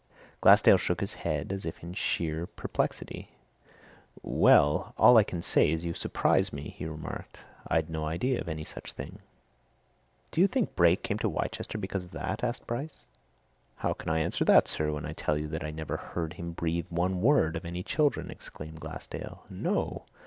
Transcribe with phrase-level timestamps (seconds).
[0.41, 3.29] Glassdale shook his head as if in sheer perplexity.
[4.23, 7.41] "Well, all I can say is, you surprise me!" he remarked.
[7.67, 9.19] "I'd no idea of any such thing."
[10.31, 13.03] "Do you think Brake came to Wrychester because of that?" asked Bryce.
[13.75, 16.53] "How can I answer that, sir, when I tell you that I never heard him
[16.53, 19.43] breathe one word of any children?" exclaimed Glassdale.
[19.51, 20.05] "No!